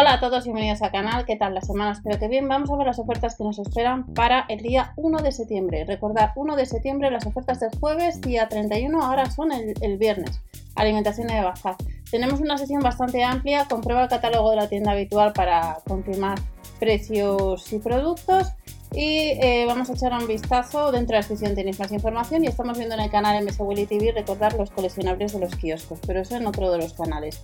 Hola 0.00 0.14
a 0.14 0.20
todos, 0.20 0.44
bienvenidos 0.44 0.80
al 0.80 0.92
canal. 0.92 1.26
¿Qué 1.26 1.36
tal 1.36 1.52
la 1.52 1.60
semana? 1.60 1.92
Espero 1.92 2.18
que 2.18 2.26
bien. 2.26 2.48
Vamos 2.48 2.70
a 2.70 2.76
ver 2.76 2.86
las 2.86 2.98
ofertas 2.98 3.36
que 3.36 3.44
nos 3.44 3.58
esperan 3.58 4.06
para 4.14 4.46
el 4.48 4.62
día 4.62 4.94
1 4.96 5.18
de 5.18 5.30
septiembre. 5.30 5.84
Recordad, 5.84 6.30
1 6.36 6.56
de 6.56 6.64
septiembre 6.64 7.10
las 7.10 7.26
ofertas 7.26 7.60
del 7.60 7.68
jueves, 7.78 8.18
día 8.22 8.48
31, 8.48 8.98
ahora 9.02 9.30
son 9.30 9.52
el, 9.52 9.98
viernes. 9.98 10.40
Alimentación 10.74 11.26
de 11.26 11.42
baja. 11.42 11.76
Tenemos 12.10 12.40
una 12.40 12.56
sesión 12.56 12.80
bastante 12.80 13.22
amplia. 13.22 13.66
Comprueba 13.66 14.04
el 14.04 14.08
catálogo 14.08 14.48
de 14.48 14.56
la 14.56 14.70
tienda 14.70 14.92
habitual 14.92 15.34
para 15.34 15.80
confirmar 15.86 16.38
precios 16.78 17.70
y 17.70 17.78
productos 17.78 18.54
y 18.92 19.38
eh, 19.40 19.64
vamos 19.66 19.88
a 19.90 19.92
echar 19.92 20.12
un 20.12 20.26
vistazo. 20.26 20.90
Dentro 20.90 21.14
de 21.14 21.14
la 21.14 21.18
descripción 21.18 21.54
tenéis 21.54 21.78
más 21.78 21.92
información 21.92 22.44
y 22.44 22.48
estamos 22.48 22.76
viendo 22.76 22.94
en 22.94 23.02
el 23.02 23.10
canal 23.10 23.44
MS 23.44 23.56
Willy 23.60 23.86
TV 23.86 24.12
recordar 24.12 24.54
los 24.54 24.70
coleccionables 24.70 25.32
de 25.32 25.40
los 25.40 25.54
kioscos, 25.56 25.98
pero 26.06 26.20
eso 26.20 26.36
en 26.36 26.46
otro 26.46 26.70
de 26.72 26.78
los 26.78 26.94
canales. 26.94 27.40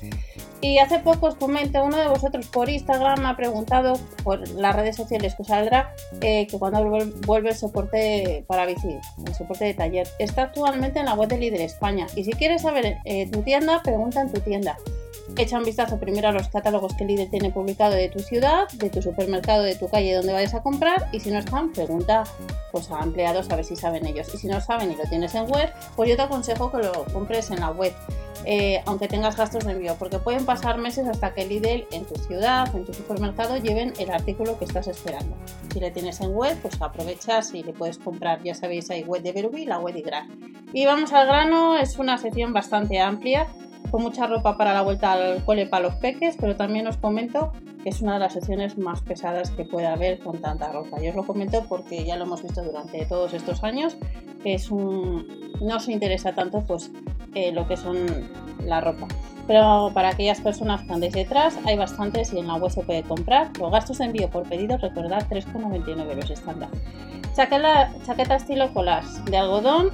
Y 0.60 0.78
hace 0.78 0.98
poco 0.98 1.26
os 1.26 1.34
comento, 1.36 1.84
uno 1.84 1.98
de 1.98 2.08
vosotros 2.08 2.46
por 2.48 2.68
Instagram 2.68 3.20
me 3.20 3.28
ha 3.28 3.36
preguntado 3.36 3.98
por 4.24 4.48
las 4.48 4.74
redes 4.74 4.96
sociales 4.96 5.34
que 5.36 5.44
saldrá 5.44 5.94
eh, 6.20 6.46
que 6.46 6.58
cuando 6.58 6.82
vuelve 7.26 7.50
el 7.50 7.56
soporte 7.56 8.44
para 8.46 8.66
bici, 8.66 8.98
el 9.26 9.34
soporte 9.34 9.66
de 9.66 9.74
taller. 9.74 10.08
Está 10.18 10.42
actualmente 10.42 10.98
en 10.98 11.06
la 11.06 11.14
web 11.14 11.28
de 11.28 11.38
Líder 11.38 11.60
España 11.60 12.06
y 12.16 12.24
si 12.24 12.32
quieres 12.32 12.62
saber 12.62 12.98
eh, 13.04 13.30
tu 13.30 13.42
tienda, 13.42 13.82
pregunta 13.82 14.20
en 14.20 14.32
tu 14.32 14.40
tienda. 14.40 14.76
Echa 15.36 15.58
un 15.58 15.64
vistazo 15.64 15.98
primero 15.98 16.28
a 16.28 16.32
los 16.32 16.48
catálogos 16.48 16.94
que 16.94 17.04
Lidl 17.04 17.30
tiene 17.30 17.50
publicado 17.50 17.94
de 17.94 18.08
tu 18.08 18.20
ciudad, 18.20 18.68
de 18.74 18.90
tu 18.90 19.02
supermercado, 19.02 19.62
de 19.62 19.74
tu 19.74 19.88
calle 19.88 20.14
donde 20.14 20.32
vayas 20.32 20.54
a 20.54 20.62
comprar 20.62 21.08
y 21.12 21.20
si 21.20 21.30
no 21.30 21.38
están, 21.38 21.72
pregunta 21.72 22.24
pues, 22.72 22.90
a 22.90 23.02
empleados 23.02 23.50
a 23.50 23.56
ver 23.56 23.64
si 23.64 23.76
saben 23.76 24.06
ellos. 24.06 24.32
Y 24.34 24.38
si 24.38 24.46
no 24.46 24.60
saben 24.60 24.92
y 24.92 24.96
lo 24.96 25.04
tienes 25.04 25.34
en 25.34 25.50
web, 25.50 25.72
pues 25.94 26.08
yo 26.10 26.16
te 26.16 26.22
aconsejo 26.22 26.70
que 26.70 26.78
lo 26.78 27.04
compres 27.12 27.50
en 27.50 27.60
la 27.60 27.70
web. 27.70 27.92
Eh, 28.44 28.80
aunque 28.86 29.08
tengas 29.08 29.36
gastos 29.36 29.64
de 29.64 29.72
envío, 29.72 29.96
porque 29.98 30.18
pueden 30.18 30.44
pasar 30.44 30.78
meses 30.78 31.08
hasta 31.08 31.34
que 31.34 31.46
Lidl 31.46 31.86
en 31.90 32.04
tu 32.04 32.14
ciudad, 32.14 32.74
en 32.76 32.84
tu 32.84 32.94
supermercado, 32.94 33.56
lleven 33.56 33.92
el 33.98 34.10
artículo 34.10 34.58
que 34.58 34.66
estás 34.66 34.86
esperando. 34.86 35.36
Si 35.72 35.80
le 35.80 35.90
tienes 35.90 36.20
en 36.20 36.32
web, 36.32 36.56
pues 36.62 36.80
aprovechas 36.80 37.52
y 37.54 37.62
le 37.64 37.72
puedes 37.72 37.98
comprar, 37.98 38.42
ya 38.44 38.54
sabéis, 38.54 38.88
hay 38.90 39.02
web 39.02 39.22
de 39.22 39.32
Berubi 39.32 39.64
la 39.64 39.78
web 39.78 39.94
de 39.94 40.02
Gran. 40.02 40.28
Y 40.72 40.86
vamos 40.86 41.12
al 41.12 41.26
grano, 41.26 41.76
es 41.76 41.98
una 41.98 42.18
sección 42.18 42.52
bastante 42.52 43.00
amplia 43.00 43.48
con 43.90 44.02
mucha 44.02 44.26
ropa 44.26 44.56
para 44.56 44.72
la 44.72 44.82
vuelta 44.82 45.12
al 45.12 45.44
cole 45.44 45.66
para 45.66 45.84
los 45.84 45.94
peques, 45.96 46.36
pero 46.40 46.56
también 46.56 46.86
os 46.86 46.96
comento 46.96 47.52
que 47.82 47.90
es 47.90 48.02
una 48.02 48.14
de 48.14 48.18
las 48.18 48.32
secciones 48.32 48.76
más 48.78 49.00
pesadas 49.00 49.50
que 49.50 49.64
puede 49.64 49.86
haber 49.86 50.18
con 50.18 50.40
tanta 50.40 50.72
ropa. 50.72 51.00
Yo 51.00 51.10
os 51.10 51.16
lo 51.16 51.24
comento 51.24 51.64
porque 51.68 52.04
ya 52.04 52.16
lo 52.16 52.24
hemos 52.24 52.42
visto 52.42 52.62
durante 52.62 53.06
todos 53.06 53.32
estos 53.32 53.62
años, 53.62 53.96
que 54.42 54.54
es 54.54 54.70
un 54.70 55.26
no 55.60 55.78
se 55.80 55.92
interesa 55.92 56.34
tanto 56.34 56.62
pues 56.62 56.90
eh, 57.34 57.52
lo 57.52 57.68
que 57.68 57.76
son 57.76 57.96
la 58.64 58.80
ropa. 58.80 59.06
Pero 59.46 59.90
para 59.94 60.08
aquellas 60.08 60.40
personas 60.40 60.82
que 60.82 60.92
andéis 60.92 61.12
detrás, 61.12 61.56
hay 61.64 61.76
bastantes 61.76 62.32
y 62.32 62.40
en 62.40 62.48
la 62.48 62.54
web 62.56 62.70
se 62.70 62.82
puede 62.82 63.02
comprar. 63.04 63.56
Los 63.58 63.70
gastos 63.70 63.98
de 63.98 64.06
envío 64.06 64.28
por 64.28 64.48
pedido, 64.48 64.76
recordad, 64.78 65.24
3,99 65.28 66.10
euros 66.10 66.30
estándar. 66.30 66.70
Chaqueta, 67.34 67.92
chaqueta 68.04 68.36
estilo 68.36 68.72
colas 68.72 69.24
de 69.26 69.36
algodón, 69.36 69.90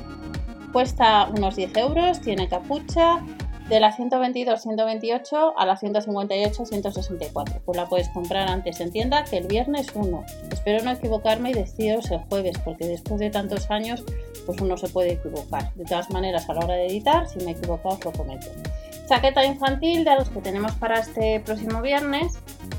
cuesta 0.72 1.28
unos 1.36 1.56
10 1.56 1.76
euros, 1.76 2.20
tiene 2.20 2.48
capucha, 2.48 3.20
de 3.68 3.80
la 3.80 3.96
122-128 3.96 5.52
a 5.56 5.66
la 5.66 5.78
158-164. 5.78 7.60
Pues 7.64 7.76
la 7.76 7.86
puedes 7.86 8.08
comprar 8.10 8.48
antes 8.48 8.80
en 8.80 8.90
tienda 8.90 9.24
que 9.24 9.38
el 9.38 9.46
viernes 9.46 9.86
1. 9.94 10.24
Espero 10.50 10.84
no 10.84 10.90
equivocarme 10.90 11.50
y 11.50 11.54
deciros 11.54 12.10
el 12.10 12.20
jueves, 12.28 12.58
porque 12.64 12.86
después 12.86 13.20
de 13.20 13.30
tantos 13.30 13.70
años, 13.70 14.04
pues 14.46 14.60
uno 14.60 14.76
se 14.76 14.88
puede 14.88 15.12
equivocar. 15.12 15.72
De 15.74 15.84
todas 15.84 16.10
maneras, 16.10 16.48
a 16.48 16.54
la 16.54 16.64
hora 16.64 16.74
de 16.74 16.86
editar, 16.86 17.28
si 17.28 17.44
me 17.44 17.52
equivoco, 17.52 17.88
os 17.90 18.04
lo 18.04 18.12
comento. 18.12 18.48
Chaqueta 19.08 19.44
infantil 19.44 20.04
de 20.04 20.14
los 20.14 20.30
que 20.30 20.40
tenemos 20.40 20.72
para 20.72 21.00
este 21.00 21.40
próximo 21.40 21.82
viernes. 21.82 22.38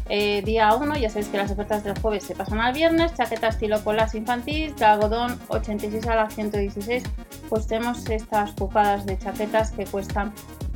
Eh, 0.10 0.42
día 0.44 0.74
1, 0.76 0.98
ya 0.98 1.10
sabéis 1.10 1.28
que 1.28 1.38
las 1.38 1.52
ofertas 1.52 1.84
del 1.84 1.98
jueves 2.00 2.24
se 2.24 2.36
pasan 2.36 2.60
al 2.60 2.74
viernes. 2.74 3.14
Chaqueta 3.14 3.50
estilo 3.50 3.84
colas 3.84 4.16
infantil 4.16 4.76
de 4.76 4.86
algodón 4.86 5.40
86 5.50 6.08
a 6.08 6.16
la 6.16 6.30
116. 6.30 7.04
Pues 7.50 7.68
tenemos 7.68 8.10
estas 8.10 8.54
copadas 8.54 9.06
de 9.06 9.18
chaquetas 9.18 9.72
que 9.72 9.86
cuestan 9.86 10.34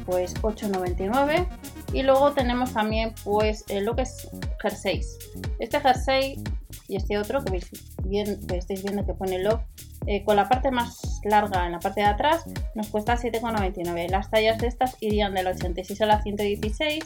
pues 0.07 0.34
8,99 0.41 1.47
y 1.94 2.01
luego 2.01 2.31
tenemos 2.31 2.73
también 2.73 3.13
pues 3.23 3.66
eh, 3.68 3.81
lo 3.81 3.95
que 3.95 4.03
es 4.03 4.29
jerseys 4.59 5.19
este 5.59 5.79
jersey 5.79 6.41
y 6.88 6.95
este 6.95 7.18
otro 7.18 7.44
que 7.44 7.51
veis 7.51 7.69
bien 8.06 8.40
que 8.47 8.57
estáis 8.57 8.84
viendo 8.84 9.06
que 9.06 9.13
pone 9.13 9.44
love 9.44 9.62
eh, 10.07 10.23
con 10.23 10.38
la 10.38 10.47
parte 10.47 10.72
más 10.72 11.19
larga 11.25 11.66
en 11.66 11.73
la 11.73 11.79
parte 11.79 12.00
de 12.01 12.07
atrás 12.07 12.46
nos 12.73 12.88
cuesta 12.88 13.17
7,99 13.17 14.09
las 14.09 14.31
tallas 14.31 14.57
de 14.59 14.67
estas 14.67 14.96
irían 15.01 15.34
del 15.35 15.47
86 15.47 16.01
a 16.01 16.06
la 16.06 16.22
116 16.22 17.03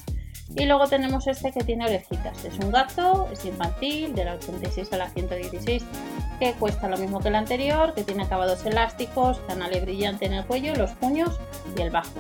y 0.56 0.66
luego 0.66 0.88
tenemos 0.88 1.28
este 1.28 1.52
que 1.52 1.64
tiene 1.64 1.86
orejitas. 1.86 2.44
Es 2.44 2.60
un 2.60 2.72
gato 2.72 3.30
es 3.32 3.46
infantil 3.46 4.14
de 4.14 4.26
la 4.26 4.34
86 4.34 4.92
a 4.94 4.98
la 4.98 5.10
116 5.10 5.84
que 6.40 6.54
cuesta 6.54 6.90
lo 6.90 6.98
mismo 6.98 7.20
que 7.20 7.30
el 7.30 7.36
anterior 7.36 7.94
que 7.94 8.04
tiene 8.04 8.24
acabados 8.24 8.66
elásticos 8.66 9.40
canale 9.48 9.80
brillante 9.82 10.26
en 10.26 10.34
el 10.34 10.46
cuello 10.46 10.76
los 10.76 10.92
puños 10.92 11.40
y 11.78 11.82
el 11.82 11.92
bajo 11.92 12.12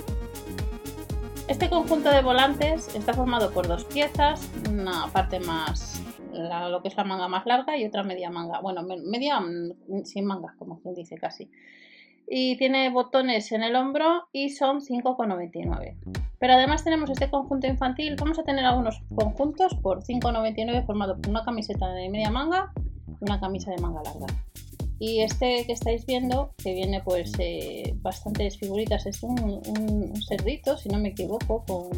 este 1.51 1.69
conjunto 1.69 2.09
de 2.09 2.21
volantes 2.21 2.95
está 2.95 3.13
formado 3.13 3.51
por 3.51 3.67
dos 3.67 3.83
piezas, 3.83 4.49
una 4.69 5.07
parte 5.11 5.41
más, 5.41 6.01
lo 6.31 6.81
que 6.81 6.87
es 6.87 6.95
la 6.95 7.03
manga 7.03 7.27
más 7.27 7.45
larga 7.45 7.77
y 7.77 7.85
otra 7.85 8.03
media 8.03 8.29
manga, 8.29 8.61
bueno, 8.61 8.83
media 8.83 9.41
mm, 9.41 10.05
sin 10.05 10.25
manga, 10.25 10.55
como 10.57 10.79
quien 10.79 10.95
dice 10.95 11.17
casi. 11.17 11.51
Y 12.25 12.55
tiene 12.55 12.89
botones 12.89 13.51
en 13.51 13.63
el 13.63 13.75
hombro 13.75 14.29
y 14.31 14.51
son 14.51 14.79
5,99. 14.79 15.97
Pero 16.39 16.53
además 16.53 16.85
tenemos 16.85 17.09
este 17.09 17.29
conjunto 17.29 17.67
infantil, 17.67 18.15
vamos 18.15 18.39
a 18.39 18.43
tener 18.43 18.63
algunos 18.63 19.01
conjuntos 19.13 19.75
por 19.75 20.03
5,99 20.03 20.85
formado 20.85 21.17
por 21.17 21.29
una 21.29 21.43
camiseta 21.43 21.91
de 21.91 22.07
media 22.09 22.31
manga 22.31 22.71
y 23.07 23.25
una 23.25 23.41
camisa 23.41 23.71
de 23.71 23.81
manga 23.81 24.01
larga. 24.03 24.27
Y 25.01 25.21
este 25.21 25.65
que 25.65 25.73
estáis 25.73 26.05
viendo, 26.05 26.53
que 26.63 26.75
viene 26.75 27.01
pues 27.01 27.31
eh, 27.39 27.91
bastantes 28.03 28.59
figuritas, 28.59 29.07
es 29.07 29.23
un, 29.23 29.39
un, 29.65 30.13
cerdito, 30.21 30.77
si 30.77 30.89
no 30.89 30.99
me 30.99 31.09
equivoco, 31.09 31.65
con 31.65 31.89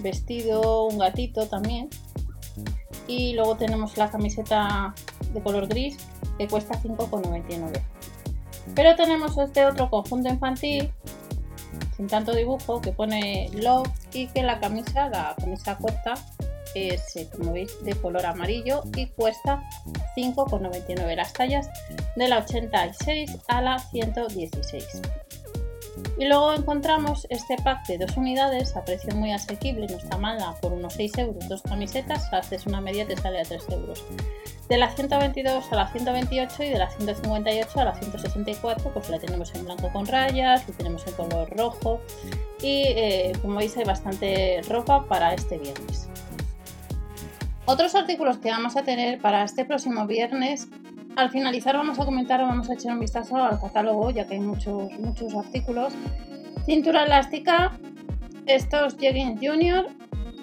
vestido, 0.00 0.84
un 0.88 0.98
gatito 0.98 1.46
también. 1.46 1.88
Y 3.06 3.32
luego 3.32 3.56
tenemos 3.56 3.96
la 3.96 4.10
camiseta 4.10 4.94
de 5.32 5.42
color 5.42 5.66
gris 5.66 5.96
que 6.36 6.46
cuesta 6.46 6.78
5,99. 6.82 7.80
Pero 8.74 8.96
tenemos 8.96 9.38
este 9.38 9.64
otro 9.64 9.88
conjunto 9.88 10.28
infantil 10.28 10.92
sin 11.96 12.06
tanto 12.06 12.34
dibujo 12.34 12.82
que 12.82 12.92
pone 12.92 13.48
love 13.54 13.88
y 14.12 14.26
que 14.26 14.42
la 14.42 14.60
camisa, 14.60 15.08
la 15.08 15.34
camisa 15.38 15.78
corta, 15.78 16.12
eh, 16.74 16.98
como 17.36 17.52
veis 17.52 17.82
de 17.84 17.94
color 17.94 18.26
amarillo 18.26 18.82
y 18.96 19.06
cuesta 19.06 19.62
5,99 20.16 21.16
las 21.16 21.32
tallas 21.32 21.68
de 22.16 22.28
la 22.28 22.38
86 22.38 23.38
a 23.48 23.60
la 23.60 23.78
116 23.78 25.02
y 26.18 26.26
luego 26.26 26.52
encontramos 26.52 27.26
este 27.30 27.56
pack 27.56 27.86
de 27.86 27.98
dos 27.98 28.16
unidades 28.16 28.76
a 28.76 28.84
precio 28.84 29.14
muy 29.14 29.32
asequible, 29.32 29.86
no 29.86 29.96
está 29.96 30.18
mala, 30.18 30.54
por 30.60 30.72
unos 30.72 30.94
6 30.94 31.18
euros, 31.18 31.48
dos 31.48 31.62
camisetas, 31.62 32.30
haces 32.32 32.66
una 32.66 32.80
media 32.80 33.06
te 33.06 33.16
sale 33.16 33.40
a 33.40 33.44
3 33.44 33.64
euros. 33.70 34.04
De 34.68 34.76
la 34.76 34.90
122 34.90 35.72
a 35.72 35.76
la 35.76 35.88
128 35.90 36.62
y 36.62 36.68
de 36.68 36.78
la 36.78 36.90
158 36.90 37.80
a 37.80 37.84
la 37.84 37.94
164 37.94 38.92
pues 38.92 39.08
la 39.08 39.18
tenemos 39.18 39.52
en 39.54 39.64
blanco 39.64 39.90
con 39.92 40.06
rayas, 40.06 40.68
la 40.68 40.74
tenemos 40.76 41.06
en 41.06 41.14
color 41.14 41.50
rojo 41.56 42.00
y 42.60 42.84
eh, 42.86 43.32
como 43.42 43.56
veis 43.56 43.76
hay 43.76 43.84
bastante 43.84 44.60
ropa 44.68 45.06
para 45.06 45.34
este 45.34 45.58
viernes. 45.58 46.08
Otros 47.70 47.94
artículos 47.94 48.38
que 48.38 48.50
vamos 48.50 48.76
a 48.76 48.82
tener 48.82 49.20
para 49.20 49.44
este 49.44 49.64
próximo 49.64 50.04
viernes, 50.04 50.66
al 51.14 51.30
finalizar 51.30 51.76
vamos 51.76 52.00
a 52.00 52.04
comentar 52.04 52.42
o 52.42 52.46
vamos 52.48 52.68
a 52.68 52.74
echar 52.74 52.92
un 52.92 52.98
vistazo 52.98 53.36
al 53.36 53.60
catálogo, 53.60 54.10
ya 54.10 54.26
que 54.26 54.34
hay 54.34 54.40
muchos, 54.40 54.90
muchos 54.98 55.32
artículos. 55.36 55.92
Cintura 56.66 57.04
elástica, 57.04 57.78
estos 58.46 58.96
Jeggings 58.98 59.38
Junior, 59.40 59.86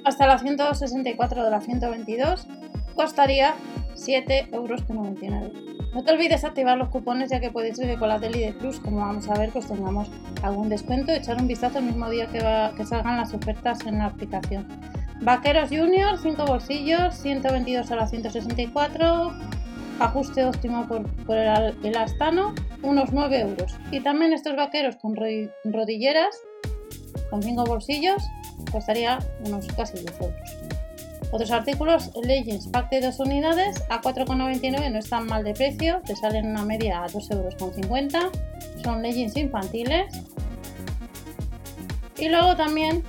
hasta 0.06 0.26
la 0.26 0.40
164 0.40 1.44
de 1.44 1.52
la 1.52 1.60
122, 1.60 2.48
costaría 2.96 3.56
7,99 3.98 5.44
euros. 5.44 5.52
No 5.94 6.06
te 6.06 6.14
olvides 6.14 6.46
activar 6.46 6.78
los 6.78 6.88
cupones 6.88 7.30
ya 7.30 7.42
que 7.42 7.52
ser 7.76 7.88
que 7.88 7.98
con 7.98 8.08
la 8.08 8.20
Deli 8.20 8.40
de 8.40 8.54
Plus, 8.54 8.80
como 8.80 9.00
vamos 9.00 9.28
a 9.28 9.34
ver, 9.34 9.50
pues 9.50 9.68
tengamos 9.68 10.08
algún 10.44 10.70
descuento. 10.70 11.12
Echar 11.12 11.36
un 11.42 11.48
vistazo 11.50 11.80
el 11.80 11.86
mismo 11.88 12.10
día 12.10 12.28
que 12.28 12.86
salgan 12.86 13.18
las 13.18 13.34
ofertas 13.34 13.86
en 13.86 13.98
la 13.98 14.06
aplicación. 14.06 14.66
Vaqueros 15.22 15.70
Junior, 15.70 16.18
5 16.18 16.46
bolsillos, 16.46 17.16
122 17.16 17.92
a 17.92 17.96
la 17.96 18.08
164, 18.08 19.34
ajuste 20.00 20.46
óptimo 20.46 20.88
por, 20.88 21.36
el, 21.36 21.98
astano, 21.98 22.54
unos 22.84 23.12
9 23.12 23.40
euros. 23.40 23.76
Y 23.92 24.02
también 24.02 24.34
estos 24.34 24.56
vaqueros 24.56 24.96
con 24.98 25.16
rodilleras, 25.16 26.36
con 27.30 27.42
5 27.42 27.66
bolsillos, 27.66 28.24
costaría 28.72 29.20
unos 29.46 29.68
casi 29.76 29.98
10 29.98 30.22
euros. 30.22 30.58
Otros 31.32 31.52
artículos, 31.52 32.12
Legends 32.24 32.68
pack 32.68 32.90
de 32.90 33.02
2 33.02 33.20
unidades 33.20 33.84
a 33.90 34.02
4,99 34.02 34.92
no 34.92 35.00
están 35.00 35.26
mal 35.26 35.44
de 35.44 35.54
precio, 35.54 36.02
te 36.06 36.16
salen 36.16 36.48
una 36.48 36.64
media 36.64 37.04
a 37.04 37.08
2,50 37.08 37.34
euros. 37.34 38.32
Son 38.84 39.02
Legends 39.02 39.36
infantiles. 39.36 40.06
Y 42.18 42.30
luego 42.30 42.56
también 42.56 43.04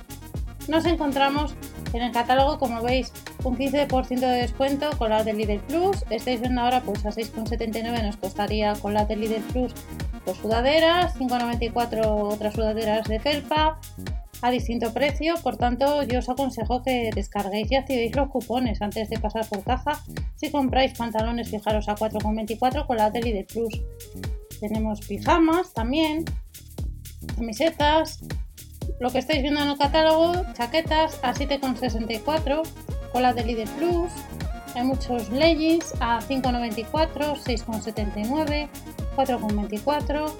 nos 0.67 0.85
encontramos 0.85 1.55
En 1.93 2.01
el 2.01 2.11
catálogo, 2.11 2.59
como 2.59 2.81
veis, 2.81 3.11
un 3.43 3.57
15% 3.57 4.19
de 4.19 4.41
descuento 4.41 4.89
con 4.97 5.09
las 5.09 5.25
de 5.25 5.33
Lidl 5.33 5.59
Plus. 5.61 6.03
Estáis 6.09 6.39
viendo 6.39 6.61
ahora 6.61 6.81
pues 6.81 7.05
a 7.05 7.09
6,79 7.09 8.03
nos 8.03 8.17
costaría 8.17 8.73
con 8.73 8.93
las 8.93 9.07
de 9.07 9.15
Lidl 9.15 9.41
Plus 9.51 9.73
dos 10.25 10.37
sudaderas, 10.37 11.15
5,94 11.17 12.05
otras 12.05 12.53
sudaderas 12.53 13.07
de 13.07 13.19
felpa 13.19 13.79
a 14.41 14.51
distinto 14.51 14.93
precio. 14.93 15.35
Por 15.41 15.57
tanto, 15.57 16.03
yo 16.03 16.19
os 16.19 16.29
aconsejo 16.29 16.81
que 16.81 17.09
descarguéis 17.13 17.71
y 17.71 17.75
activéis 17.75 18.15
los 18.15 18.29
cupones 18.29 18.81
antes 18.81 19.09
de 19.09 19.19
pasar 19.19 19.47
por 19.47 19.63
caja. 19.63 20.03
Si 20.35 20.51
compráis 20.51 20.93
pantalones, 20.97 21.49
fijaros 21.49 21.89
a 21.89 21.95
4,24 21.95 22.85
con 22.85 22.97
la 22.97 23.09
de 23.09 23.21
Lidl 23.21 23.45
Plus. 23.45 23.81
Tenemos 24.59 25.01
pijamas 25.01 25.73
también, 25.73 26.25
camisetas, 27.35 28.19
lo 28.99 29.09
que 29.11 29.19
estáis 29.19 29.41
viendo 29.41 29.61
en 29.61 29.69
el 29.69 29.77
catálogo, 29.77 30.45
chaquetas 30.53 31.19
a 31.23 31.33
7,64 31.33 32.61
con 33.11 33.21
la 33.21 33.33
de 33.33 33.45
Lidl 33.45 33.69
Plus. 33.77 34.11
Hay 34.75 34.83
muchos 34.83 35.29
leggings 35.29 35.93
a 35.99 36.19
5,94, 36.19 36.91
6,79, 37.37 38.69
4,24, 39.15 40.31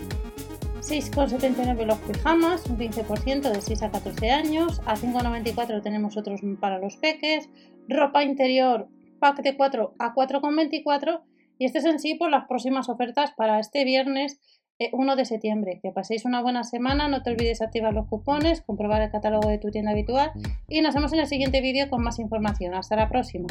6,79 0.82 1.86
los 1.86 1.98
pijamas, 2.00 2.66
un 2.68 2.78
15% 2.78 3.42
de 3.52 3.62
6 3.62 3.84
a 3.84 3.92
14 3.92 4.32
años. 4.32 4.82
A 4.86 4.96
5,94 4.96 5.82
tenemos 5.82 6.18
otros 6.18 6.42
para 6.60 6.80
los 6.80 6.98
peques. 6.98 7.50
Ropa 7.88 8.24
interior, 8.24 8.88
pack 9.20 9.42
de 9.42 9.56
4 9.56 9.96
a 9.98 10.14
4,24. 10.14 11.22
Y 11.58 11.66
este 11.66 11.80
es 11.80 11.86
en 11.86 12.00
sí 12.00 12.16
por 12.16 12.30
las 12.30 12.46
próximas 12.46 12.88
ofertas 12.88 13.32
para 13.36 13.60
este 13.60 13.84
viernes 13.84 14.40
1 14.92 15.14
eh, 15.14 15.16
de 15.16 15.26
septiembre. 15.26 15.80
Que 15.82 15.92
paséis 15.92 16.26
una 16.26 16.42
buena 16.42 16.64
semana, 16.64 17.08
no 17.08 17.22
te 17.22 17.32
olvides 17.32 17.62
activar 17.62 17.94
los 17.94 18.08
cupones, 18.08 18.62
comprobar 18.62 19.02
el 19.02 19.12
catálogo 19.12 19.50
de 19.50 19.58
tu 19.58 19.72
tienda 19.72 19.92
habitual 19.92 20.32
y 20.68 20.82
nos 20.82 20.96
vemos 20.96 21.14
en 21.14 21.20
el 21.20 21.28
siguiente 21.28 21.62
vídeo 21.62 21.90
con 21.90 22.02
más 22.02 22.20
información. 22.20 22.74
Hasta 22.74 22.96
la 22.96 23.10
próxima. 23.10 23.48